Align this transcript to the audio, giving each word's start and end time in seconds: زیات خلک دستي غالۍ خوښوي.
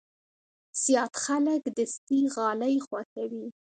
زیات 0.83 1.13
خلک 1.25 1.61
دستي 1.77 2.19
غالۍ 2.35 2.75
خوښوي. 2.85 3.45